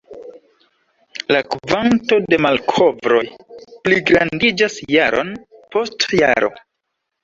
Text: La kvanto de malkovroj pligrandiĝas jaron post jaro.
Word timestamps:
La 1.35 1.41
kvanto 1.55 2.19
de 2.33 2.41
malkovroj 2.47 3.23
pligrandiĝas 3.87 4.83
jaron 4.99 5.35
post 5.75 6.13
jaro. 6.27 6.57